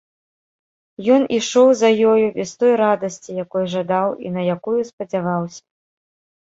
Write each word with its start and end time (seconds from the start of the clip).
Ён 1.15 1.21
ішоў 1.37 1.67
за 1.81 1.89
ёю 2.13 2.15
без 2.39 2.55
той 2.63 2.73
радасці, 2.83 3.29
якой 3.45 3.65
жадаў 3.77 4.09
і 4.27 4.35
на 4.41 4.49
якую 4.57 4.77
спадзяваўся. 4.91 5.63